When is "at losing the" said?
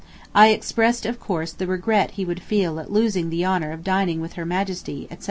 2.79-3.45